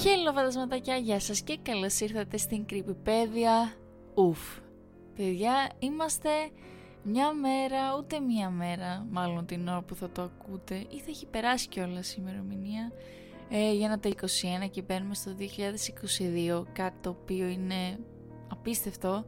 [0.00, 3.76] Χέλο φαντασματάκια, γεια σας και καλώς ήρθατε στην Creepypedia.
[4.14, 4.38] Ουφ
[5.14, 6.28] Παιδιά, είμαστε
[7.02, 11.26] μια μέρα, ούτε μια μέρα Μάλλον την ώρα που θα το ακούτε Ή θα έχει
[11.26, 12.92] περάσει κιόλας η ημερομηνία.
[13.48, 17.98] Ε, Για να τα 21 και μπαίνουμε στο 2022 Κάτι το οποίο είναι
[18.48, 19.24] απίστευτο.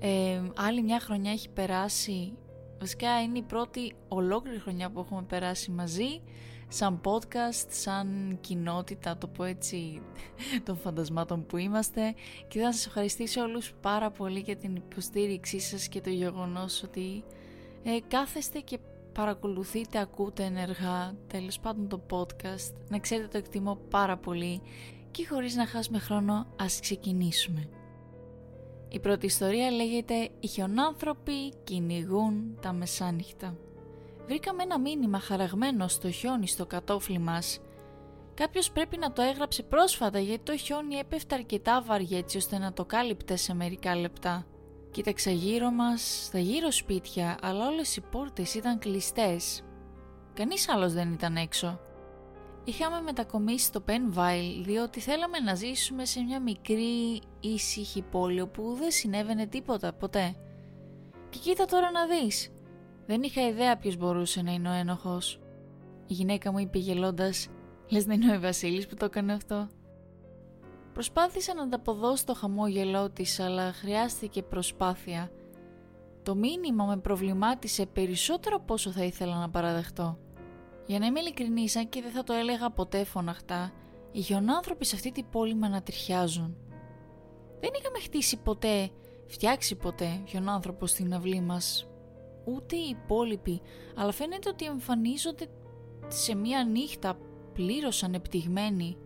[0.00, 2.32] Ε, Άλλη μια χρονιά έχει περάσει
[2.78, 6.22] Βασικά είναι η πρώτη ολόκληρη χρονιά που έχουμε περάσει μαζί
[6.72, 10.02] σαν podcast, σαν κοινότητα, το πω έτσι,
[10.64, 12.14] των φαντασμάτων που είμαστε.
[12.48, 17.24] Και θα σας ευχαριστήσω όλους πάρα πολύ για την υποστήριξή σας και το γεγονός ότι
[17.82, 18.78] ε, κάθεστε και
[19.12, 24.60] παρακολουθείτε, ακούτε ενεργά, τέλος πάντων το podcast, να ξέρετε το εκτιμώ πάρα πολύ
[25.10, 27.68] και χωρίς να χάσουμε χρόνο ας ξεκινήσουμε.
[28.88, 33.56] Η πρώτη ιστορία λέγεται «Οι χιονάνθρωποι κυνηγούν τα μεσάνυχτα»
[34.32, 37.60] βρήκαμε ένα μήνυμα χαραγμένο στο χιόνι στο κατόφλι μας.
[38.34, 42.72] Κάποιος πρέπει να το έγραψε πρόσφατα γιατί το χιόνι έπεφτε αρκετά βαριά έτσι ώστε να
[42.72, 44.46] το κάλυπτε σε μερικά λεπτά.
[44.90, 49.62] Κοίταξα γύρω μας, στα γύρω σπίτια, αλλά όλες οι πόρτες ήταν κλειστές.
[50.34, 51.80] Κανείς άλλος δεν ήταν έξω.
[52.64, 58.90] Είχαμε μετακομίσει στο Penville διότι θέλαμε να ζήσουμε σε μια μικρή ήσυχη πόλη όπου δεν
[58.90, 60.36] συνέβαινε τίποτα ποτέ.
[61.30, 62.50] Και κοίτα τώρα να δεις,
[63.12, 65.40] δεν είχα ιδέα ποιος μπορούσε να είναι ο ένοχος.
[66.06, 67.48] Η γυναίκα μου είπε γελώντας:
[67.88, 69.68] Λες να είναι ο Βασίλη που το έκανε αυτό.
[70.92, 75.30] Προσπάθησα να ανταποδώσω το χαμόγελό της, αλλά χρειάστηκε προσπάθεια.
[76.22, 80.18] Το μήνυμα με προβλημάτισε περισσότερο από όσο θα ήθελα να παραδεχτώ.
[80.86, 83.72] Για να είμαι ειλικρινής, αν και δεν θα το έλεγα ποτέ φωναχτά,
[84.12, 86.56] οι γεωνάνθρωποι σε αυτή την πόλη με ανατριχιάζουν.
[87.60, 88.90] Δεν είχαμε χτίσει ποτέ,
[89.26, 91.86] φτιάξει ποτέ χιονάνθρωπο στην αυλή μας
[92.44, 93.60] ούτε οι υπόλοιποι,
[93.96, 95.46] αλλά φαίνεται ότι εμφανίζονται
[96.08, 97.16] σε μία νύχτα
[97.52, 98.96] πλήρως ανεπτυγμένοι.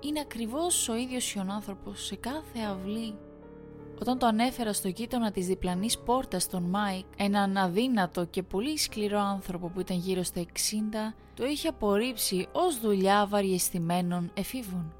[0.00, 3.14] Είναι ακριβώς ο ίδιος άνθρωπος σε κάθε αυλή.
[4.00, 9.18] Όταν το ανέφερα στο γείτονα της διπλανής πόρτας τον Μάικ, έναν αδύνατο και πολύ σκληρό
[9.18, 14.94] άνθρωπο που ήταν γύρω στα 60, το είχε απορρίψει ως δουλειά βαριεστημένων εφήβων.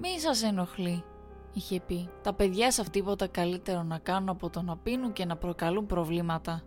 [0.00, 1.04] «Μη σας ενοχλεί»,
[1.52, 2.08] είχε πει.
[2.22, 6.62] Τα παιδιά σε τίποτα καλύτερο να κάνουν από το να πίνουν και να προκαλούν προβλήματα.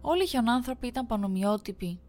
[0.00, 2.00] Όλοι οι χιονάνθρωποι ήταν πανομοιότυποι.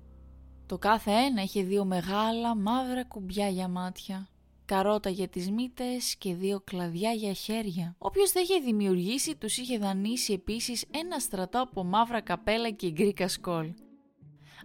[0.66, 4.28] Το κάθε ένα είχε δύο μεγάλα μαύρα κουμπιά για μάτια,
[4.66, 7.96] καρότα για τις μύτες και δύο κλαδιά για χέρια.
[7.98, 13.14] Όποιος δεν είχε δημιουργήσει τους είχε δανείσει επίσης ένα στρατό από μαύρα καπέλα και γκρι
[13.14, 13.74] κασκόλ.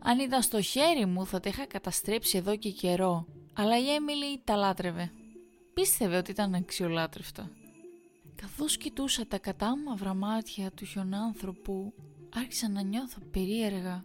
[0.02, 4.40] Αν ήταν στο χέρι μου θα τα είχα καταστρέψει εδώ και καιρό, αλλά η Έμιλι
[4.44, 5.12] τα λάτρευε
[5.74, 7.50] πίστευε ότι ήταν αξιολάτρευτα.
[8.34, 11.94] Καθώς κοιτούσα τα κατάμαυρα μάτια του χιονάνθρωπου,
[12.34, 14.04] άρχισα να νιώθω περίεργα.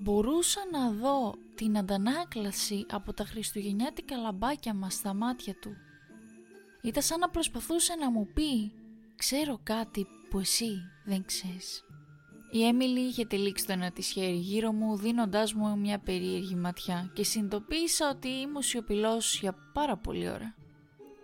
[0.00, 5.76] Μπορούσα να δω την αντανάκλαση από τα χριστουγεννιάτικα λαμπάκια μας στα μάτια του.
[6.82, 8.72] Ήταν σαν να προσπαθούσε να μου πει
[9.16, 10.72] «Ξέρω κάτι που εσύ
[11.04, 11.84] δεν ξέρεις».
[12.50, 17.10] Η Έμιλι είχε τελείξει το ένα της χέρι γύρω μου δίνοντάς μου μια περίεργη ματιά
[17.14, 20.54] και συνειδητοποίησα ότι ήμουν σιωπηλός για πάρα πολλή ώρα.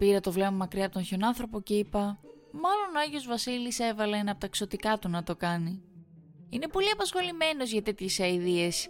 [0.00, 2.20] Πήρα το βλέμμα μακριά από τον χιονάνθρωπο και είπα
[2.52, 5.82] «Μάλλον ο Άγιος Βασίλης έβαλε ένα από τα ξωτικά του να το κάνει».
[6.48, 8.88] Είναι πολύ απασχολημένος για τέτοιες αηδίες.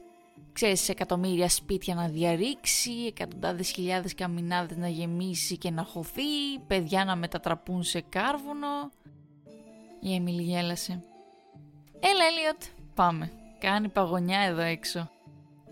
[0.52, 7.16] Ξέρεις, εκατομμύρια σπίτια να διαρρήξει, εκατοντάδες χιλιάδες καμινάδες να γεμίσει και να χωθεί, παιδιά να
[7.16, 8.90] μετατραπούν σε κάρβουνο.
[10.00, 11.02] Η Έμιλι γέλασε.
[12.00, 12.62] «Έλα, Έλιοτ,
[12.94, 13.32] πάμε.
[13.58, 15.10] Κάνει παγωνιά εδώ έξω».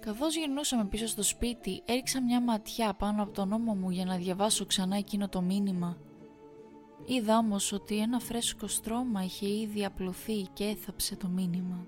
[0.08, 4.16] Καθώς γυρνούσαμε πίσω στο σπίτι, έριξα μια ματιά πάνω από τον ώμο μου για να
[4.16, 5.96] διαβάσω ξανά εκείνο το μήνυμα.
[7.06, 11.86] Είδα όμως ότι ένα φρέσκο στρώμα είχε ήδη απλωθεί και έθαψε το μήνυμα.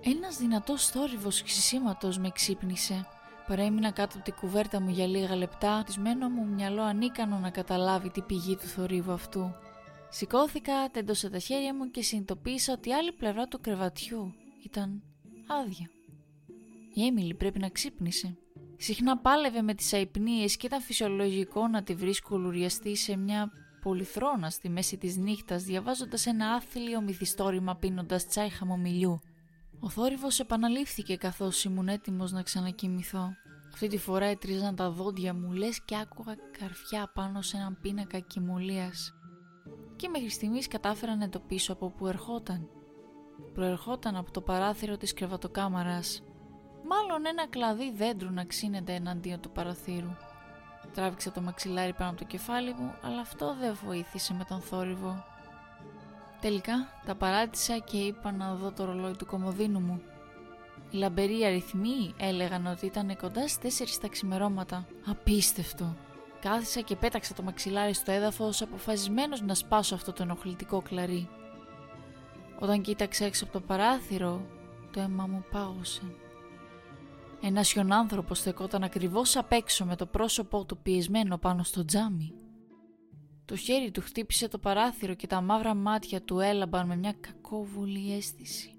[0.00, 3.06] Ένας δυνατός θόρυβος ξυσίματος με ξύπνησε.
[3.46, 8.10] Παρέμεινα κάτω από την κουβέρτα μου για λίγα λεπτά, τισμένο μου μυαλό ανίκανο να καταλάβει
[8.10, 9.54] την πηγή του θορύβου αυτού.
[10.08, 15.02] Σηκώθηκα, τέντωσα τα χέρια μου και συνειδητοποίησα ότι η άλλη πλευρά του κρεβατιού ήταν
[15.46, 15.90] άδεια.
[16.94, 18.36] Η Έμιλι πρέπει να ξύπνησε.
[18.76, 23.52] Συχνά πάλευε με τις αϊπνίες και ήταν φυσιολογικό να τη βρίσκω λουριαστή σε μια
[23.82, 29.20] πολυθρόνα στη μέση της νύχτας διαβάζοντας ένα άθλιο μυθιστόρημα πίνοντας τσάι χαμομηλιού.
[29.80, 33.28] Ο θόρυβος επαναλήφθηκε καθώς ήμουν έτοιμος να ξανακοιμηθώ.
[33.72, 38.18] Αυτή τη φορά έτριζαν τα δόντια μου λες και άκουγα καρφιά πάνω σε έναν πίνακα
[38.18, 39.14] κοιμωλίας.
[39.96, 42.68] Και μέχρι στιγμής κατάφερα να εντοπίσω από που ερχόταν.
[43.52, 46.22] Προερχόταν από το παράθυρο της κρεβατοκάμαρας
[46.88, 50.16] Μάλλον ένα κλαδί δέντρου να ξύνεται εναντίον του παραθύρου.
[50.94, 55.24] Τράβηξα το μαξιλάρι πάνω από το κεφάλι μου, αλλά αυτό δεν βοήθησε με τον θόρυβο.
[56.40, 60.02] Τελικά τα παράτησα και είπα να δω το ρολόι του κομμωδίνου μου.
[60.90, 64.86] Οι λαμπεροί αριθμοί έλεγαν ότι ήταν κοντά στις 4 τα ξημερώματα.
[65.06, 65.96] Απίστευτο.
[66.40, 71.28] Κάθισα και πέταξα το μαξιλάρι στο έδαφος αποφασισμένος να σπάσω αυτό το ενοχλητικό κλαρί.
[72.58, 74.46] Όταν κοίταξα έξω από το παράθυρο,
[74.92, 76.02] το αίμα μου πάγωσε.
[77.44, 82.32] Ένας χιονάνθρωπος στεκόταν ακριβώς απ' έξω με το πρόσωπό του πιεσμένο πάνω στο τζάμι.
[83.44, 88.14] Το χέρι του χτύπησε το παράθυρο και τα μαύρα μάτια του έλαμπαν με μια κακόβουλη
[88.14, 88.74] αίσθηση.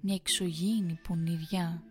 [0.00, 1.82] Μια εξωγήινη πονηριά.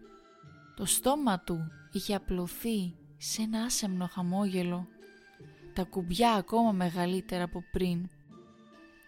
[0.75, 1.57] Το στόμα του
[1.91, 4.87] είχε απλωθεί σε ένα άσεμνο χαμόγελο.
[5.73, 8.09] Τα κουμπιά ακόμα μεγαλύτερα από πριν.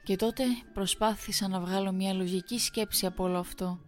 [0.04, 0.44] Και τότε
[0.74, 3.80] προσπάθησα να βγάλω μια λογική σκέψη από όλο αυτό.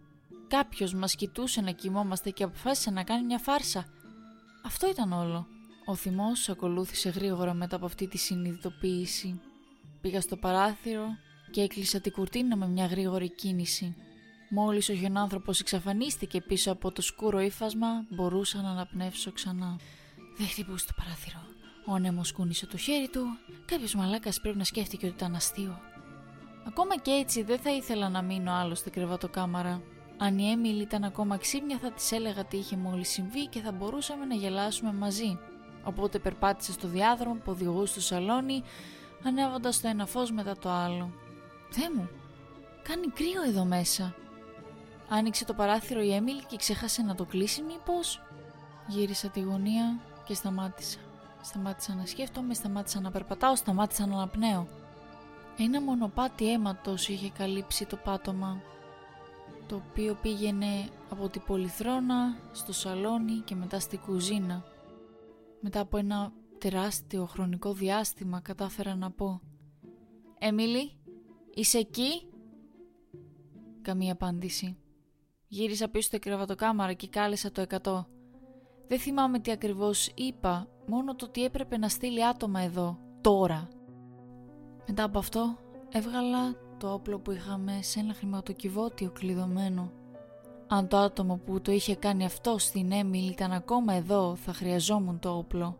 [0.50, 3.84] Κάποιος μας κοιτούσε να κοιμόμαστε και αποφάσισε να κάνει μια φάρσα.
[4.64, 5.46] Αυτό ήταν όλο.
[5.86, 9.40] Ο θυμός ακολούθησε γρήγορα μετά από αυτή τη συνειδητοποίηση.
[10.00, 11.06] Πήγα στο παράθυρο
[11.50, 13.96] και έκλεισα την κουρτίνα με μια γρήγορη κίνηση.
[14.50, 19.78] Μόλις ο χιονάνθρωπος εξαφανίστηκε πίσω από το σκούρο ύφασμα, μπορούσα να αναπνεύσω ξανά.
[20.36, 21.42] Δεν χτυπούσε το παράθυρο.
[21.86, 23.24] Ο ανέμος κούνησε το χέρι του.
[23.64, 25.80] Κάποιος μαλάκας πρέπει να σκέφτηκε ότι ήταν αστείο.
[26.66, 29.82] Ακόμα και έτσι δεν θα ήθελα να μείνω άλλο στην κρεβατοκάμαρα.
[30.22, 33.72] Αν η Έμιλ ήταν ακόμα ξύπνια θα της έλεγα τι είχε μόλις συμβεί και θα
[33.72, 35.38] μπορούσαμε να γελάσουμε μαζί.
[35.84, 38.62] Οπότε περπάτησε στο διάδρομο που οδηγούσε στο σαλόνι,
[39.24, 41.12] ανέβοντας το ένα φως μετά το άλλο.
[41.70, 42.08] Θεέ μου,
[42.82, 44.14] κάνει κρύο εδώ μέσα.
[45.08, 48.22] Άνοιξε το παράθυρο η Έμιλ και ξέχασε να το κλείσει μήπως.
[48.86, 50.98] Γύρισα τη γωνία και σταμάτησα.
[51.42, 54.66] Σταμάτησα να σκέφτομαι, σταμάτησα να περπατάω, σταμάτησα να αναπνέω.
[55.58, 58.60] Ένα μονοπάτι αίματος είχε καλύψει το πάτωμα,
[59.70, 64.64] το οποίο πήγαινε από την πολυθρόνα στο σαλόνι και μετά στη κουζίνα.
[65.60, 69.40] Μετά από ένα τεράστιο χρονικό διάστημα κατάφερα να πω
[70.38, 70.92] «Έμιλι,
[71.54, 72.28] είσαι εκεί»
[73.82, 74.76] Καμία απάντηση.
[75.46, 78.04] Γύρισα πίσω στο κρεβατοκάμαρα και κάλεσα το 100.
[78.86, 83.68] Δεν θυμάμαι τι ακριβώς είπα, μόνο το ότι έπρεπε να στείλει άτομα εδώ, τώρα.
[84.86, 85.58] Μετά από αυτό
[85.88, 89.92] έβγαλα το όπλο που είχαμε σε ένα χρηματοκιβώτιο κλειδωμένο.
[90.68, 95.18] Αν το άτομο που το είχε κάνει αυτό στην Έμιλ ήταν ακόμα εδώ, θα χρειαζόμουν
[95.18, 95.78] το όπλο.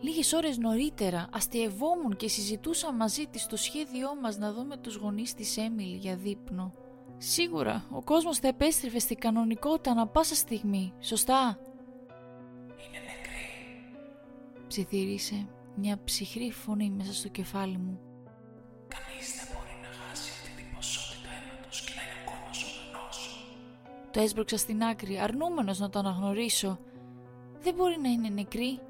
[0.00, 5.34] Λίγες ώρες νωρίτερα αστειευόμουν και συζητούσα μαζί της το σχέδιό μας να δούμε τους γονείς
[5.34, 6.72] της Έμιλ για δείπνο.
[7.16, 11.58] Σίγουρα, ο κόσμος θα επέστρεφε στην κανονικότητα ανα πάσα στιγμή, σωστά;
[12.68, 13.50] Είναι νεκρή.
[14.66, 18.07] Ψιθύρισε μια ψυχρή φωνή μέσα στο κεφάλι μου.
[24.18, 26.78] Το έσπρωξα στην άκρη, αρνούμενος να το αναγνωρίσω.
[27.60, 28.80] Δεν μπορεί να είναι νεκρή.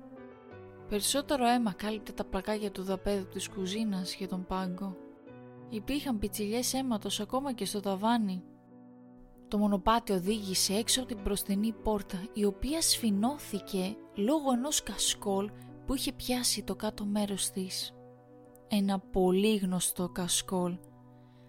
[0.88, 4.96] Περισσότερο αίμα κάλυπτε τα πλακάκια του δαπέδου της κουζίνας για τον πάγκο.
[5.68, 8.42] Υπήρχαν πιτσιλιές αίματος ακόμα και στο ταβάνι.
[9.48, 15.50] Το μονοπάτι οδήγησε έξω από την μπροστινή πόρτα, η οποία σφινώθηκε λόγω ενός κασκόλ
[15.86, 17.94] που είχε πιάσει το κάτω μέρος της.
[18.68, 20.76] Ένα πολύ γνωστό κασκόλ.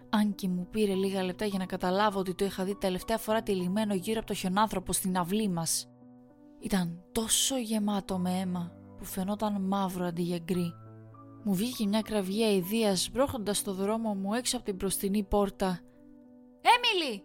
[0.09, 3.41] Αν και μου πήρε λίγα λεπτά για να καταλάβω ότι το είχα δει τελευταία φορά
[3.41, 5.89] τυλιγμένο γύρω από το χιονάνθρωπο στην αυλή μας.
[6.59, 10.73] Ήταν τόσο γεμάτο με αίμα που φαινόταν μαύρο αντί για γκρι.
[11.43, 15.79] Μου βγήκε μια κραυγή αηδίας μπρόχοντας το δρόμο μου έξω από την μπροστινή πόρτα.
[16.61, 17.23] Έμιλι!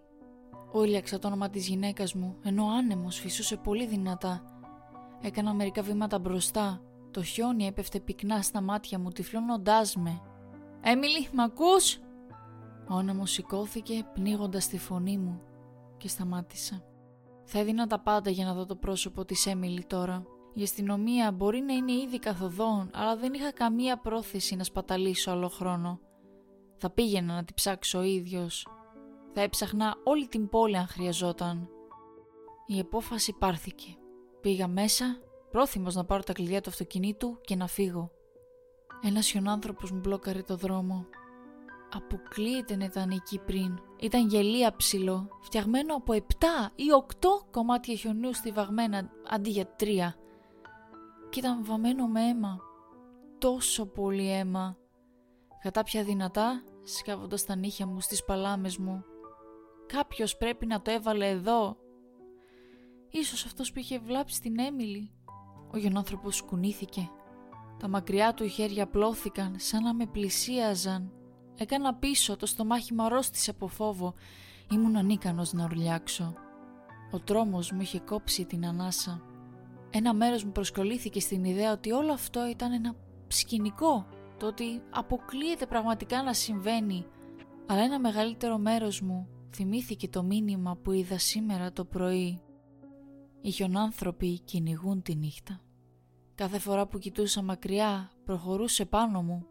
[0.72, 4.42] Όλιαξα το όνομα της γυναίκας μου, ενώ ο άνεμος φυσούσε πολύ δυνατά.
[5.20, 6.80] Έκανα μερικά βήματα μπροστά.
[7.10, 10.20] Το χιόνι έπεφτε πυκνά στα μάτια μου, τυφλώνοντάς με.
[10.80, 11.98] Έμιλι, μ' ακούς!
[12.88, 15.40] Ο άνεμο σηκώθηκε, πνίγοντας τη φωνή μου,
[15.96, 16.84] και σταμάτησα.
[17.44, 20.26] Θα έδινα τα πάντα για να δω το πρόσωπο της Έμιλι τώρα.
[20.54, 25.48] Η αστυνομία μπορεί να είναι ήδη καθοδόν, αλλά δεν είχα καμία πρόθεση να σπαταλήσω άλλο
[25.48, 26.00] χρόνο.
[26.76, 28.66] Θα πήγαινα να τη ψάξω ο ίδιος.
[29.32, 31.68] Θα έψαχνα όλη την πόλη αν χρειαζόταν.
[32.66, 33.96] Η απόφαση πάρθηκε.
[34.40, 35.04] Πήγα μέσα,
[35.50, 38.10] πρόθυμος να πάρω τα κλειδιά του αυτοκινήτου και να φύγω.
[39.02, 41.06] Ένας χιονάνθρωπος μου μπλόκαρε το δρόμο.
[41.94, 43.78] Αποκλείεται να ήταν εκεί πριν.
[44.00, 46.20] Ήταν γελία ψηλό, φτιαγμένο από 7
[46.74, 46.84] ή
[47.20, 49.84] 8 κομμάτια χιονίου στιβαγμένα αντί για 3
[51.34, 52.58] και ήταν βαμμένο με αίμα.
[53.38, 54.76] Τόσο πολύ αίμα.
[55.62, 59.04] Κατάπια δυνατά, σκάβοντας τα νύχια μου στις παλάμες μου.
[59.86, 61.76] Κάποιος πρέπει να το έβαλε εδώ.
[63.10, 65.10] Ίσως αυτός που είχε βλάψει την Έμιλη.
[65.72, 67.10] Ο γεννάνθρωπος κουνήθηκε.
[67.78, 71.12] Τα μακριά του χέρια πλώθηκαν σαν να με πλησίαζαν.
[71.56, 74.14] Έκανα πίσω, το στομάχι μου αρρώστησε από φόβο.
[74.72, 76.34] Ήμουν ανίκανος να ουρλιάξω.
[77.10, 79.22] Ο τρόμος μου είχε κόψει την ανάσα.
[79.90, 82.94] Ένα μέρος μου προσκολήθηκε στην ιδέα ότι όλο αυτό ήταν ένα
[83.26, 84.06] σκηνικό,
[84.38, 87.06] το ότι αποκλείεται πραγματικά να συμβαίνει,
[87.66, 92.40] αλλά ένα μεγαλύτερο μέρος μου θυμήθηκε το μήνυμα που είδα σήμερα το πρωί.
[93.40, 95.60] Οι χιονάνθρωποι κυνηγούν τη νύχτα.
[96.34, 99.46] Κάθε φορά που κοιτούσα μακριά προχωρούσε πάνω μου.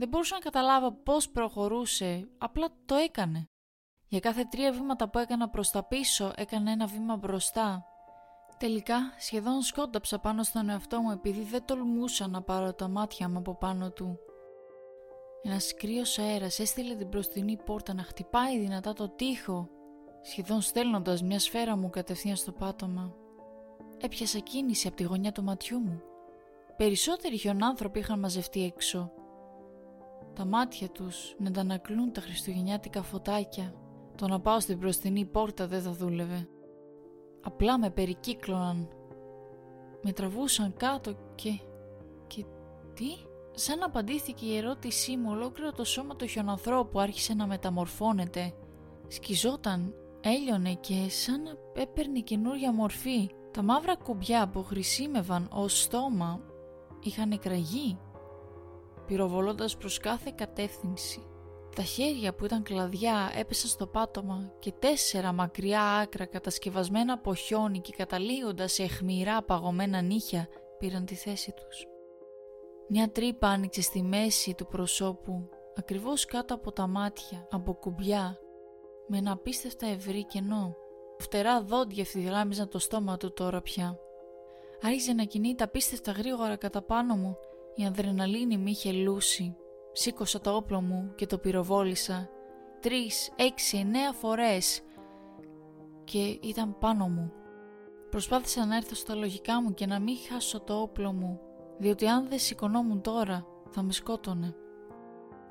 [0.00, 3.48] Δεν μπορούσα να καταλάβω πώς προχωρούσε, απλά το έκανε.
[4.08, 7.84] Για κάθε τρία βήματα που έκανα προς τα πίσω έκανε ένα βήμα μπροστά.
[8.58, 13.38] Τελικά σχεδόν σκόνταψα πάνω στον εαυτό μου επειδή δεν τολμούσα να πάρω τα μάτια μου
[13.38, 14.18] από πάνω του.
[15.42, 19.68] Ένας κρύος αέρας έστειλε την μπροστινή πόρτα να χτυπάει δυνατά το τοίχο,
[20.22, 23.14] σχεδόν στέλνοντας μια σφαίρα μου κατευθείαν στο πάτωμα.
[24.00, 26.02] Έπιασα κίνηση από τη γωνιά του ματιού μου.
[26.76, 29.12] Περισσότεροι χιονάνθρωποι είχαν μαζευτεί έξω.
[30.38, 33.74] Τα μάτια τους να αντανακλούν τα χριστουγεννιάτικα φωτάκια.
[34.16, 36.48] Το να πάω στην μπροστινή πόρτα δεν θα δούλευε.
[37.42, 38.88] Απλά με περικύκλωναν.
[40.02, 41.60] Με τραβούσαν κάτω και...
[42.26, 42.44] και...
[42.94, 43.06] τι...
[43.54, 48.54] Σαν απαντήθηκε η ερώτησή μου, ολόκληρο το σώμα του χιονανθρώπου άρχισε να μεταμορφώνεται.
[49.08, 53.30] Σκιζόταν, έλειωνε και σαν να έπαιρνε καινούρια μορφή.
[53.50, 56.40] Τα μαύρα κουμπιά που χρησιμεύαν ως στόμα
[57.02, 57.98] είχαν εκραγεί,
[59.08, 61.26] πυροβολώντας προς κάθε κατεύθυνση.
[61.76, 67.80] Τα χέρια που ήταν κλαδιά έπεσαν στο πάτωμα και τέσσερα μακριά άκρα κατασκευασμένα από χιόνι
[67.80, 70.48] και καταλήγοντας σε αιχμηρά παγωμένα νύχια
[70.78, 71.86] πήραν τη θέση τους.
[72.88, 78.38] Μια τρύπα άνοιξε στη μέση του προσώπου, ακριβώς κάτω από τα μάτια, από κουμπιά,
[79.06, 80.76] με ένα απίστευτα ευρύ κενό.
[81.18, 83.98] Φτερά δόντια ευθυγράμμιζαν το στόμα του τώρα πια.
[84.82, 87.36] Άρχιζε να κινείται απίστευτα γρήγορα κατά πάνω μου,
[87.78, 89.56] η αδρεναλίνη με είχε λούσει.
[89.92, 92.28] Σήκωσα το όπλο μου και το πυροβόλησα.
[92.80, 94.80] Τρεις, έξι, εννέα φορές
[96.04, 97.32] και ήταν πάνω μου.
[98.10, 101.40] Προσπάθησα να έρθω στα λογικά μου και να μην χάσω το όπλο μου
[101.78, 104.54] διότι αν δεν σηκωνόμουν τώρα θα με σκότωνε.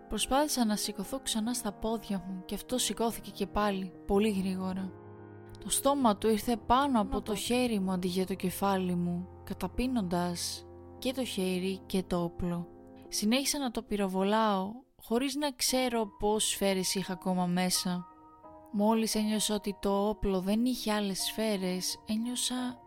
[0.09, 4.91] Προσπάθησα να σηκωθώ ξανά στα πόδια μου και αυτό σηκώθηκε και πάλι, πολύ γρήγορα.
[5.63, 10.66] Το στόμα του ήρθε πάνω από το χέρι μου αντί για το κεφάλι μου, καταπίνοντας
[10.99, 12.67] και το χέρι και το όπλο.
[13.07, 18.05] Συνέχισα να το πυροβολάω, χωρίς να ξέρω πώς σφαίρες είχα ακόμα μέσα.
[18.71, 22.79] Μόλις ένιωσα ότι το όπλο δεν είχε άλλες σφαίρες, ένιωσα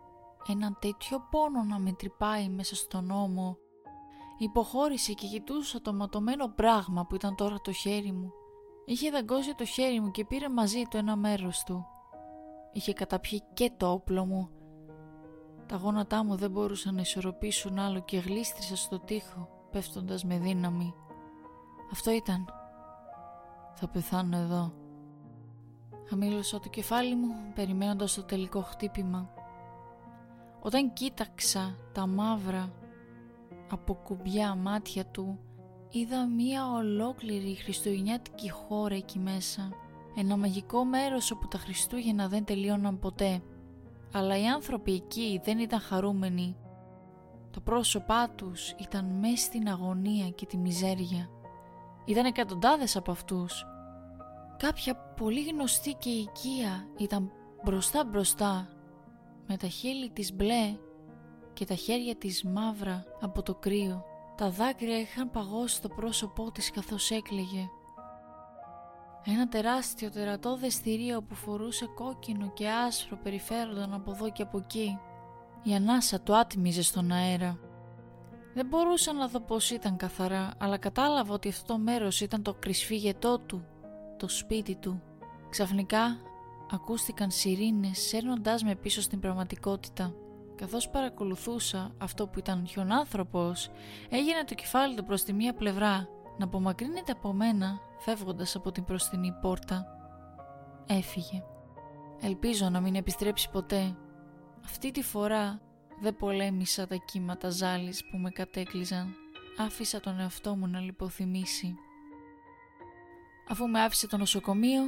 [0.47, 3.57] ένα τέτοιο πόνο να με τρυπάει μέσα στον ώμο.
[4.37, 8.31] Υποχώρησε και κοιτούσα το ματωμένο πράγμα που ήταν τώρα το χέρι μου.
[8.85, 11.85] Είχε δαγκώσει το χέρι μου και πήρε μαζί του ένα μέρος του.
[12.73, 14.49] Είχε καταπιεί και το όπλο μου.
[15.71, 20.93] Τα γόνατά μου δεν μπορούσαν να ισορροπήσουν άλλο και γλίστρισα στο τοίχο, πέφτοντας με δύναμη.
[21.91, 22.45] Αυτό ήταν.
[23.73, 24.73] Θα πεθάνω εδώ.
[26.09, 29.29] Χαμήλωσα το κεφάλι μου, περιμένοντας το τελικό χτύπημα.
[30.61, 32.71] Όταν κοίταξα τα μαύρα
[33.69, 35.39] από κουμπιά μάτια του,
[35.89, 39.69] είδα μία ολόκληρη χριστουγεννιάτικη χώρα εκεί μέσα.
[40.15, 43.41] Ένα μαγικό μέρος όπου τα Χριστούγεννα δεν τελείωναν ποτέ.
[44.13, 46.55] Αλλά οι άνθρωποι εκεί δεν ήταν χαρούμενοι.
[47.51, 51.29] Τα πρόσωπά τους ήταν μέσα στην αγωνία και τη μιζέρια.
[52.05, 53.65] Ήταν εκατοντάδες από αυτούς.
[54.57, 57.31] Κάποια πολύ γνωστή και οικία ήταν
[57.63, 58.67] μπροστά μπροστά
[59.47, 60.77] με τα χείλη της μπλε
[61.53, 64.05] και τα χέρια της μαύρα από το κρύο.
[64.35, 67.69] Τα δάκρυα είχαν παγώσει το πρόσωπό της καθώς έκλαιγε.
[69.25, 74.99] Ένα τεράστιο τερατό δεστηρίο που φορούσε κόκκινο και άσπρο περιφέρονταν από εδώ και από εκεί.
[75.63, 77.59] Η ανάσα του άτμιζε στον αέρα.
[78.53, 82.53] Δεν μπορούσα να δω πως ήταν καθαρά, αλλά κατάλαβα ότι αυτό το μέρος ήταν το
[82.53, 83.65] κρυσφύγετό του,
[84.17, 85.01] το σπίτι του.
[85.49, 86.17] Ξαφνικά
[86.71, 90.13] ακούστηκαν σιρήνες σέρνοντάς με πίσω στην πραγματικότητα.
[90.55, 93.69] Καθώς παρακολουθούσα αυτό που ήταν χιονάνθρωπος,
[94.09, 98.83] έγινε το κεφάλι του προς τη μία πλευρά, να απομακρύνεται από μένα, φεύγοντας από την
[98.83, 99.85] προστινή πόρτα.
[100.87, 101.43] Έφυγε.
[102.21, 103.95] Ελπίζω να μην επιστρέψει ποτέ.
[104.65, 105.61] Αυτή τη φορά
[106.01, 109.13] δεν πολέμησα τα κύματα ζάλης που με κατέκλυζαν.
[109.57, 111.75] Άφησα τον εαυτό μου να λιποθυμήσει.
[113.49, 114.81] Αφού με άφησε το νοσοκομείο,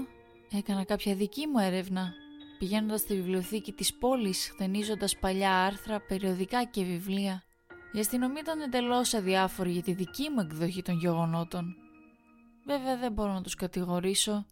[0.55, 2.13] Έκανα κάποια δική μου έρευνα,
[2.59, 7.43] πηγαίνοντας στη βιβλιοθήκη της πόλης, χτενίζοντας παλιά άρθρα, περιοδικά και βιβλία.
[7.91, 11.75] Η αστυνομία ήταν εντελώς αδιάφορη για τη δική μου εκδοχή των γεγονότων.
[12.65, 14.45] Βέβαια δεν μπορώ να τους κατηγορήσω.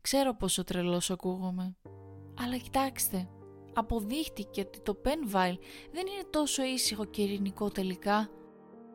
[0.00, 1.76] Ξέρω πόσο τρελός ακούγομαι.
[2.40, 3.28] Αλλά κοιτάξτε,
[3.74, 5.58] αποδείχτηκε ότι το Penville
[5.92, 8.28] δεν είναι τόσο ήσυχο και ειρηνικό τελικά.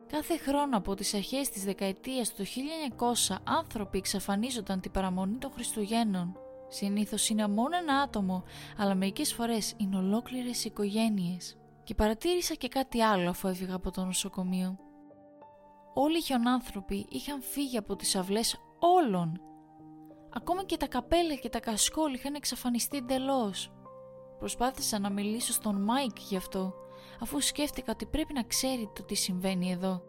[0.06, 2.44] Κάθε χρόνο από τις αρχές της δεκαετίας του
[3.28, 6.36] 1900 άνθρωποι εξαφανίζονταν την παραμονή των Χριστουγέννων.
[6.68, 8.44] Συνήθως είναι μόνο ένα άτομο,
[8.76, 11.56] αλλά μερικές φορές είναι ολόκληρες οικογένειες.
[11.84, 14.78] Και παρατήρησα και κάτι άλλο αφού έφυγα από το νοσοκομείο.
[15.94, 19.40] Όλοι οι χιονάνθρωποι είχαν φύγει από τις αυλές όλων.
[20.30, 23.72] Ακόμα και τα καπέλα και τα κασκόλ είχαν εξαφανιστεί εντελώς.
[24.38, 26.74] Προσπάθησα να μιλήσω στον Μάικ γι' αυτό,
[27.20, 30.02] αφού σκέφτηκα ότι πρέπει να ξέρει το τι συμβαίνει εδώ.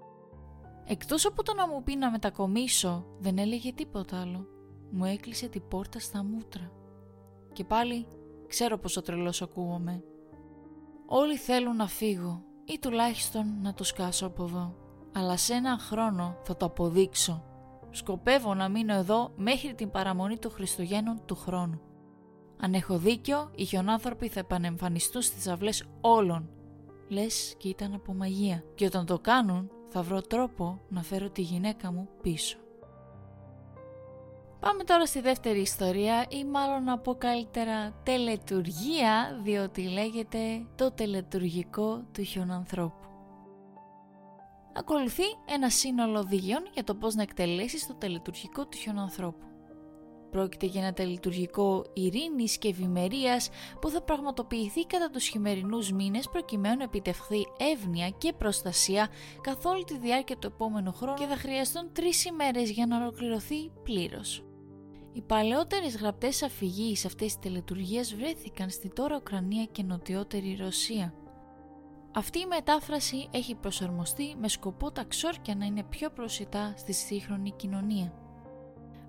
[0.86, 4.48] Εκτός από το να μου πει να μετακομίσω, δεν έλεγε τίποτα άλλο.
[4.92, 6.72] Μου έκλεισε την πόρτα στα μούτρα.
[7.54, 8.08] Και πάλι
[8.48, 10.04] ξέρω πόσο τρελός ακούγομαι.
[11.06, 14.85] Όλοι θέλουν να φύγω ή τουλάχιστον να το σκάσω από εδώ.
[15.18, 17.44] Αλλά σε έναν χρόνο θα το αποδείξω.
[17.90, 21.82] Σκοπεύω να μείνω εδώ μέχρι την παραμονή του Χριστουγέννων του χρόνου.
[22.60, 26.50] Αν έχω δίκιο, οι χιονάνθρωποι θα επανεμφανιστούν στις αυλές όλων.
[27.08, 28.64] Λες και ήταν από μαγεία.
[28.76, 32.58] Και όταν το κάνουν, θα βρω τρόπο να φέρω τη γυναίκα μου πίσω.
[34.60, 42.04] Πάμε τώρα στη δεύτερη ιστορία ή μάλλον να πω καλύτερα τελετουργία διότι λέγεται το τελετουργικό
[42.12, 43.15] του χιονανθρώπου.
[44.78, 49.46] Ακολουθεί ένα σύνολο οδηγιών για το πώς να εκτελέσεις το τελετουργικό του χιονανθρώπου.
[50.32, 53.50] Πρόκειται για ένα τελετουργικό ειρήνης και ευημερίας
[53.82, 59.08] που θα πραγματοποιηθεί κατά τους χειμερινούς μήνες προκειμένου να επιτευχθεί εύνοια και προστασία
[59.42, 63.72] καθ' όλη τη διάρκεια του επόμενου χρόνου και θα χρειαστούν τρεις ημέρες για να ολοκληρωθεί
[63.84, 64.44] πλήρως.
[65.14, 71.14] Οι παλαιότερες γραπτές αφηγήσεις αυτής της τελετουργίας βρέθηκαν στη τώρα Ουκρανία και νοτιότερη Ρωσία.
[72.18, 77.52] Αυτή η μετάφραση έχει προσαρμοστεί με σκοπό τα ξόρκια να είναι πιο προσιτά στη σύγχρονη
[77.52, 78.14] κοινωνία.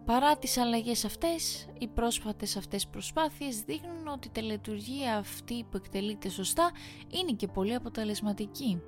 [0.04, 6.28] Παρά τις αλλαγές αυτές, οι πρόσφατες αυτές προσπάθειες δείχνουν ότι η τελετουργία αυτή που εκτελείται
[6.28, 6.70] σωστά
[7.10, 8.82] είναι και πολύ αποτελεσματική.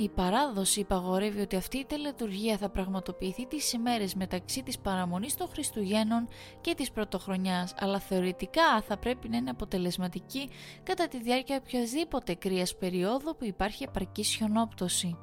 [0.00, 5.48] Η παράδοση υπαγορεύει ότι αυτή η τελετουργία θα πραγματοποιηθεί τις ημέρες μεταξύ της παραμονής των
[5.48, 6.28] Χριστουγέννων
[6.60, 10.50] και της Πρωτοχρονιάς, αλλά θεωρητικά θα πρέπει να είναι αποτελεσματική
[10.82, 15.18] κατά τη διάρκεια οποιασδήποτε κρύας περίοδου που υπάρχει επαρκή χιονόπτωση.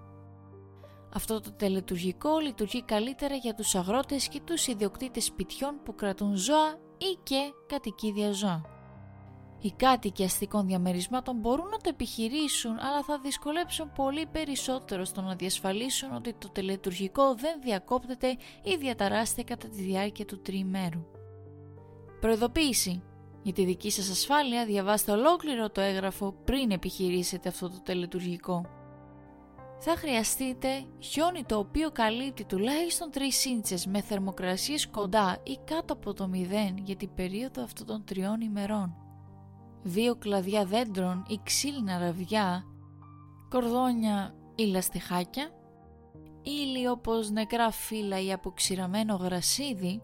[1.13, 6.79] Αυτό το τελετουργικό λειτουργεί καλύτερα για τους αγρότες και τους ιδιοκτήτες σπιτιών που κρατούν ζώα
[6.97, 8.76] ή και κατοικίδια ζώα.
[9.61, 15.35] Οι κάτοικοι αστικών διαμερισμάτων μπορούν να το επιχειρήσουν, αλλά θα δυσκολέψουν πολύ περισσότερο στο να
[15.35, 18.27] διασφαλίσουν ότι το τελετουργικό δεν διακόπτεται
[18.63, 21.05] ή διαταράσσεται κατά τη διάρκεια του τριημέρου.
[22.19, 23.01] Προειδοποίηση.
[23.43, 28.65] Για τη δική σας ασφάλεια διαβάστε ολόκληρο το έγγραφο πριν επιχειρήσετε αυτό το τελετουργικό.
[29.79, 36.13] Θα χρειαστείτε χιόνι το οποίο καλύπτει τουλάχιστον 3 ίντσες με θερμοκρασίες κοντά ή κάτω από
[36.13, 36.37] το 0
[36.83, 39.06] για την περίοδο αυτών των τριών ημερών
[39.87, 42.63] δύο κλαδιά δέντρων ή ξύλινα ραβιά,
[43.49, 45.49] κορδόνια ή λαστιχάκια,
[46.43, 50.01] ύλη όπως νεκρά φύλλα ή αποξηραμένο γρασίδι,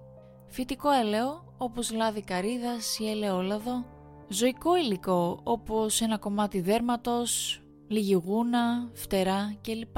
[0.48, 3.86] φυτικό έλαιο όπως λάδι καρύδας ή ελαιόλαδο,
[4.28, 9.98] ζωικό υλικό όπως ένα κομμάτι δέρματος, λίγη γούνα, φτερά κλπ.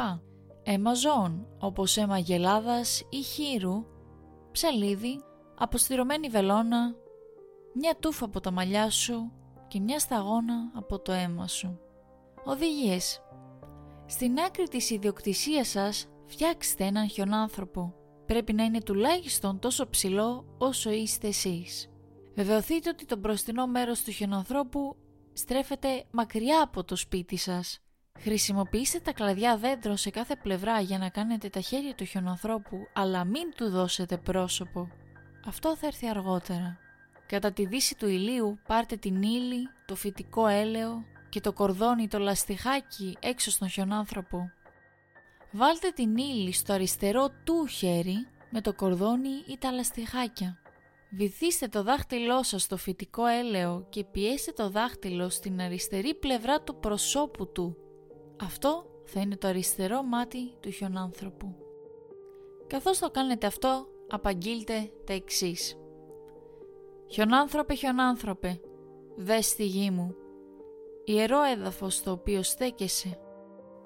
[0.63, 3.85] Αίμα ζώων όπως αίμα γελάδας ή χείρου,
[4.51, 5.19] ψαλίδι,
[5.57, 6.95] αποστηρωμένη βελόνα,
[7.73, 9.31] μια τούφα από τα μαλλιά σου,
[9.67, 11.80] και μια σταγόνα από το αίμα σου.
[12.45, 13.21] Οδηγίες
[14.06, 17.93] Στην άκρη της ιδιοκτησίας σας φτιάξτε έναν χιονάνθρωπο.
[18.25, 21.89] Πρέπει να είναι τουλάχιστον τόσο ψηλό όσο είστε εσείς.
[22.36, 24.95] Βεβαιωθείτε ότι το μπροστινό μέρος του χιονανθρώπου
[25.34, 27.80] στρέφεται μακριά από το σπίτι σας.
[28.19, 33.23] Χρησιμοποιήστε τα κλαδιά δέντρων σε κάθε πλευρά για να κάνετε τα χέρια του χιονανθρώπου, αλλά
[33.23, 34.88] μην του δώσετε πρόσωπο.
[35.45, 36.84] Αυτό θα έρθει αργότερα.
[37.27, 42.19] Κατά τη δύση του ηλίου πάρτε την ύλη, το φυτικό έλαιο και το κορδόνι το
[42.19, 44.51] λαστιχάκι έξω στον χιονάνθρωπο.
[45.51, 50.59] Βάλτε την ύλη στο αριστερό του χέρι με το κορδόνι ή τα λαστιχάκια.
[51.11, 56.75] Βυθίστε το δάχτυλό σας στο φυτικό έλαιο και πιέστε το δάχτυλο στην αριστερή πλευρά του
[56.79, 57.77] προσώπου του.
[58.41, 61.55] Αυτό θα είναι το αριστερό μάτι του χιονάνθρωπου.
[62.67, 65.77] Καθώς το κάνετε αυτό, απαγγείλτε τα εξής.
[67.07, 68.59] Χιονάνθρωπε, χιονάνθρωπε,
[69.15, 70.15] δες τη γη μου,
[71.03, 73.19] ιερό έδαφος στο οποίο στέκεσαι.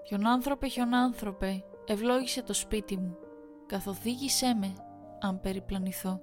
[0.08, 3.18] Χιονάνθρωπε, χιονάνθρωπε, ευλόγησε το σπίτι μου,
[3.66, 4.74] καθοδήγησέ με,
[5.22, 6.22] αν περιπλανηθώ.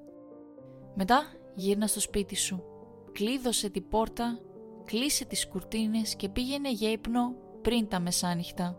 [0.94, 1.22] Μετά
[1.54, 2.64] γύρνα στο σπίτι σου,
[3.12, 4.38] κλείδωσε την πόρτα,
[4.84, 8.78] κλείσε τις κουρτίνες και πήγαινε για ύπνο πριν τα μεσάνυχτα.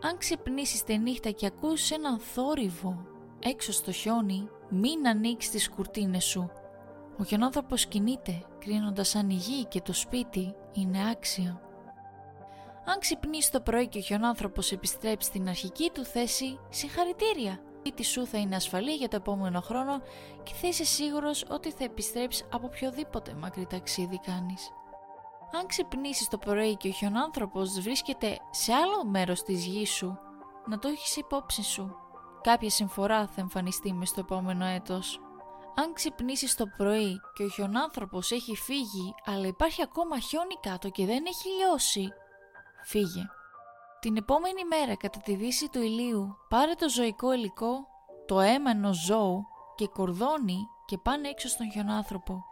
[0.00, 3.06] Αν ξυπνήσεις τη νύχτα και ακούσεις έναν θόρυβο
[3.38, 6.50] έξω στο χιόνι, μην ανοίξεις τις κουρτίνες σου
[7.18, 11.60] ο χιονάνθρωπος κινείται, κρίνοντας αν η γη και το σπίτι είναι άξια.
[12.84, 17.56] Αν ξυπνήσει το πρωί και ο χιονάνθρωπος επιστρέψει στην αρχική του θέση, συγχαρητήρια!
[17.56, 20.00] Το σπίτι σου θα είναι ασφαλή για το επόμενο χρόνο
[20.42, 24.70] και θα είσαι σίγουρος ότι θα επιστρέψει από οποιοδήποτε μακρύ ταξίδι κάνεις.
[25.52, 30.18] Αν ξυπνήσεις το πρωί και ο χιονάνθρωπος βρίσκεται σε άλλο μέρος της γης σου,
[30.66, 31.96] να το έχεις υπόψη σου.
[32.42, 35.20] Κάποια συμφορά θα εμφανιστεί μες στο επόμενο έτος.
[35.74, 41.06] Αν ξυπνήσεις το πρωί και ο χιονάνθρωπος έχει φύγει αλλά υπάρχει ακόμα χιόνι κάτω και
[41.06, 42.08] δεν έχει λιώσει,
[42.84, 43.22] φύγε.
[44.00, 47.86] Την επόμενη μέρα κατά τη δύση του ηλίου πάρε το ζωικό υλικό,
[48.26, 52.44] το αίμα ενός ζώου και κορδόνι και πάνε έξω στον χιονάνθρωπο.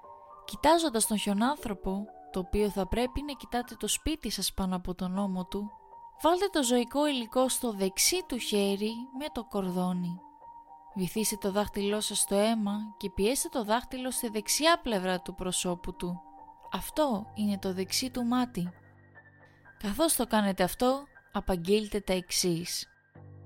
[0.45, 5.19] Κοιτάζοντας τον χιονάνθρωπο, το οποίο θα πρέπει να κοιτάτε το σπίτι σας πάνω από τον
[5.19, 5.71] ώμο του,
[6.23, 10.21] βάλτε το ζωικό υλικό στο δεξί του χέρι με το κορδόνι.
[10.99, 15.97] Βυθίστε το δάχτυλό σας στο αίμα και πιέστε το δάχτυλο στη δεξιά πλευρά του προσώπου
[15.97, 16.21] του.
[16.73, 18.73] Αυτό είναι το δεξί του μάτι.
[19.79, 22.89] Καθώς το κάνετε αυτό, απαγγείλτε τα εξής.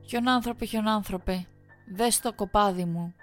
[0.08, 1.46] Χιονάνθρωπε, χιονάνθρωπε,
[1.86, 3.14] δες το κοπάδι μου.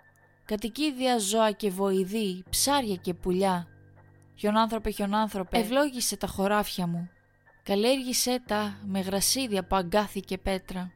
[0.45, 3.67] Κατοικίδια ζώα και βοηδή, ψάρια και πουλιά.
[4.35, 7.09] Χιονάνθρωπε, χιονάνθρωπε, ευλόγησε τα χωράφια μου.
[7.63, 10.91] Καλλιέργησέ τα με γρασίδια από αγκάθι και πέτρα.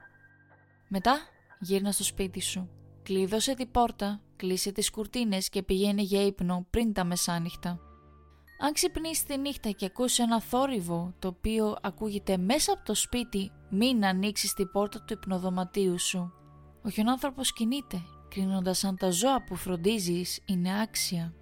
[0.87, 1.19] Μετά
[1.59, 2.69] γύρνα στο σπίτι σου.
[3.11, 7.79] Κλείδωσε την πόρτα, κλείσε τις κουρτίνες και πηγαίνει για ύπνο πριν τα μεσάνυχτα.
[8.59, 13.51] Αν ξυπνήσει τη νύχτα και ακούσεις ένα θόρυβο το οποίο ακούγεται μέσα από το σπίτι,
[13.69, 16.33] μην ανοίξεις την πόρτα του υπνοδωματίου σου.
[16.83, 21.33] Ο χιονάνθρωπος κινείται, κρίνοντας αν τα ζώα που φροντίζεις είναι άξια.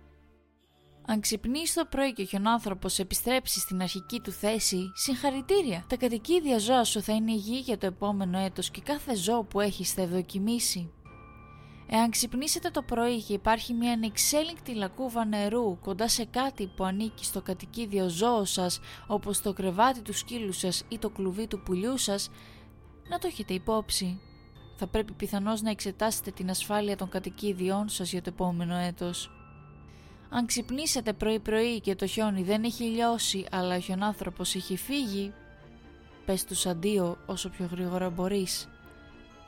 [1.08, 5.86] Αν ξυπνήσεις το πρωί και ο χιονάνθρωπος επιστρέψει στην αρχική του θέση, συγχαρητήρια!
[5.89, 9.60] Τα κατοικίδια ζώα σου θα είναι υγιή για το επόμενο έτος και κάθε ζώο που
[9.60, 10.93] έχεις θα ευδοκιμήσει.
[11.91, 17.25] Εάν ξυπνήσετε το πρωί και υπάρχει μια ανεξέλιγκτη λακκούβα νερού κοντά σε κάτι που ανήκει
[17.25, 21.97] στο κατοικίδιο ζώο σας όπως το κρεβάτι του σκύλου σας ή το κλουβί του πουλιού
[21.97, 22.30] σας,
[23.10, 24.19] να το έχετε υπόψη.
[24.75, 29.32] Θα πρέπει πιθανώς να εξετάσετε την ασφάλεια των κατοικίδιών σας για το επόμενο έτος.
[30.30, 35.34] Αν ξυπνήσετε πρωί πρωί και το χιόνι δεν έχει λιώσει αλλά ο χιονάνθρωπος έχει φύγει,
[36.25, 38.69] πες τους αντίο όσο πιο γρήγορα μπορείς.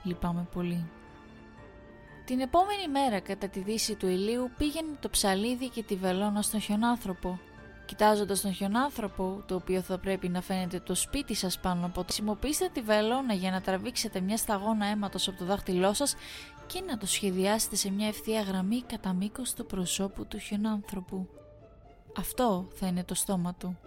[0.03, 0.89] Λυπάμαι πολύ.
[2.25, 6.59] Την επόμενη μέρα κατά τη δύση του ηλίου πήγαινε το ψαλίδι και τη βελόνα στον
[6.59, 7.39] χιονάνθρωπο.
[7.85, 12.03] Κοιτάζοντας τον χιονάνθρωπο, το οποίο θα πρέπει να φαίνεται το σπίτι σας πάνω από το
[12.03, 16.15] χρησιμοποιήστε τη βελόνα για να τραβήξετε μια σταγόνα αίματος από το δάχτυλό σας
[16.67, 21.27] και να το σχεδιάσετε σε μια ευθεία γραμμή κατά μήκος του προσώπου του χιονάνθρωπου.
[22.17, 23.77] Αυτό θα είναι το στόμα του.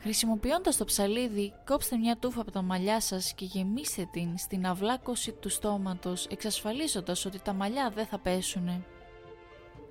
[0.00, 5.32] Χρησιμοποιώντας το ψαλίδι, κόψτε μια τούφα από τα μαλλιά σας και γεμίστε την στην αυλάκωση
[5.32, 8.84] του στόματος, εξασφαλίζοντας ότι τα μαλλιά δεν θα πέσουνε.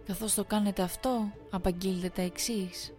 [0.05, 2.93] Καθώς το κάνετε αυτό, απαγγείλετε τα εξής.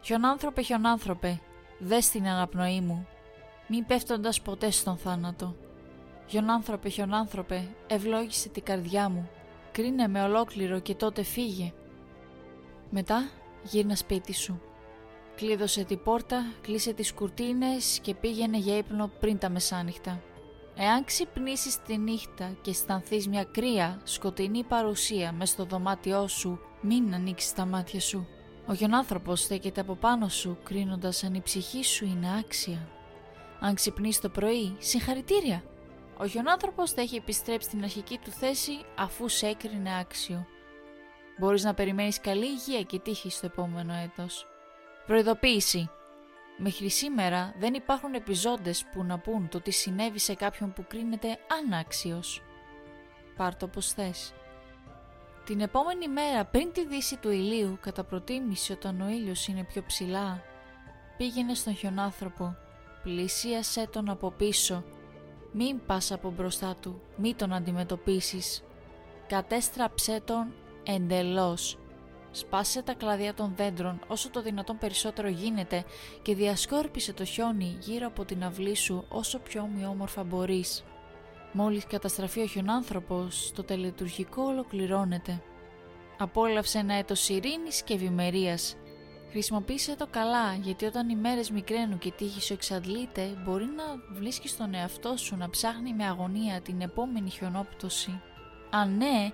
[0.00, 1.40] Χιονάνθρωπε, χιονάνθρωπε,
[1.78, 3.06] δες την αναπνοή μου,
[3.66, 5.56] μην πέφτοντας ποτέ στον θάνατο.
[6.26, 9.30] Χιονάνθρωπε, χιονάνθρωπε, ευλόγησε την καρδιά μου,
[9.72, 11.72] κρίνε με ολόκληρο και τότε φύγε.
[12.90, 13.28] Μετά
[13.62, 14.60] γύρνα σπίτι σου.
[15.40, 20.22] Κλείδωσε την πόρτα, κλείσε τις κουρτίνες και πήγαινε για ύπνο πριν τα μεσάνυχτα.
[20.76, 27.14] Εάν ξυπνήσεις τη νύχτα και αισθανθείς μια κρύα, σκοτεινή παρουσία μες στο δωμάτιό σου, μην
[27.14, 28.28] ανοίξεις τα μάτια σου.
[28.66, 32.88] Ο γιονάνθρωπος στέκεται από πάνω σου, κρίνοντας αν η ψυχή σου είναι άξια.
[33.60, 35.62] Αν ξυπνείς το πρωί, συγχαρητήρια!
[36.18, 40.46] Ο γιονάνθρωπος θα έχει επιστρέψει στην αρχική του θέση αφού σε έκρινε άξιο.
[41.38, 44.44] Μπορείς να περιμένεις καλή υγεία και τύχη στο επόμενο έτος.
[45.06, 45.90] Προειδοποίηση.
[46.58, 51.38] Μέχρι σήμερα δεν υπάρχουν επιζώντες που να πούν το τι συνέβη σε κάποιον που κρίνεται
[51.60, 52.42] ανάξιος.
[53.36, 54.34] Πάρ' το όπως θες.
[55.44, 59.82] Την επόμενη μέρα πριν τη δύση του ηλίου, κατά προτίμηση όταν ο ήλιος είναι πιο
[59.86, 60.42] ψηλά,
[61.16, 62.56] πήγαινε στον χιονάνθρωπο,
[63.02, 64.84] πλησίασέ τον από πίσω,
[65.52, 68.62] μην πας από μπροστά του, μη τον αντιμετωπίσεις.
[69.26, 71.78] Κατέστραψέ τον εντελώς
[72.30, 75.84] Σπάσε τα κλαδιά των δέντρων όσο το δυνατόν περισσότερο γίνεται
[76.22, 80.84] και διασκόρπισε το χιόνι γύρω από την αυλή σου όσο πιο ομοιόμορφα μπορείς.
[81.52, 85.42] Μόλις καταστραφεί ο χιονάνθρωπος, το τελετουργικό ολοκληρώνεται.
[86.18, 88.76] Απόλαυσε ένα έτος ειρήνης και ευημερίας.
[89.30, 94.56] Χρησιμοποίησε το καλά, γιατί όταν οι μέρες μικραίνουν και τύχη σου εξαντλείται, μπορεί να βρίσκεις
[94.56, 98.20] τον εαυτό σου να ψάχνει με αγωνία την επόμενη χιονόπτωση.
[98.70, 99.32] Αν ναι,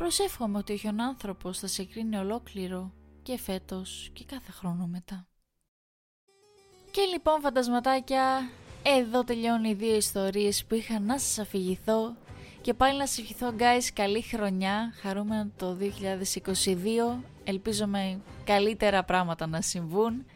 [0.00, 5.28] Προσεύχομαι ότι ο χιονάνθρωπος θα σε κρίνει ολόκληρο και φέτος και κάθε χρόνο μετά.
[6.90, 8.50] Και λοιπόν φαντασματάκια,
[8.82, 12.16] εδώ τελειώνουν οι δύο ιστορίες που είχα να σας αφηγηθώ.
[12.60, 19.46] Και πάλι να σας ευχηθώ guys καλή χρονιά, χαρούμενο το 2022, ελπίζω με καλύτερα πράγματα
[19.46, 20.26] να συμβούν.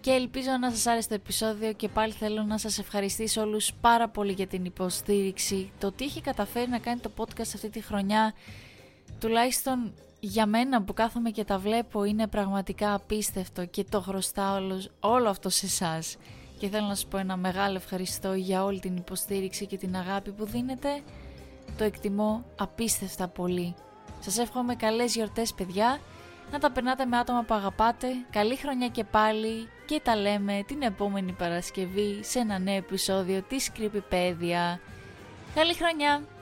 [0.00, 4.08] Και ελπίζω να σας άρεσε το επεισόδιο και πάλι θέλω να σας ευχαριστήσω όλους πάρα
[4.08, 8.34] πολύ για την υποστήριξη, το τι έχει καταφέρει να κάνει το podcast αυτή τη χρονιά
[9.20, 14.84] τουλάχιστον για μένα που κάθομαι και τα βλέπω είναι πραγματικά απίστευτο και το χρωστάω όλο,
[15.00, 16.16] όλο αυτό σε εσάς.
[16.58, 20.30] Και θέλω να σας πω ένα μεγάλο ευχαριστώ για όλη την υποστήριξη και την αγάπη
[20.30, 21.02] που δίνετε.
[21.78, 23.74] Το εκτιμώ απίστευτα πολύ.
[24.20, 26.00] Σας εύχομαι καλές γιορτές παιδιά,
[26.52, 30.82] να τα περνάτε με άτομα που αγαπάτε, καλή χρονιά και πάλι και τα λέμε την
[30.82, 34.78] επόμενη Παρασκευή σε ένα νέο επεισόδιο της Creepypedia.
[35.54, 36.39] Καλή χρονιά!